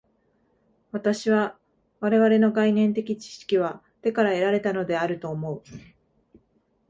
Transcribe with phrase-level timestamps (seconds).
[0.91, 1.59] 私は
[1.99, 5.61] 我々の概念的知識は手から得られたのであると思う。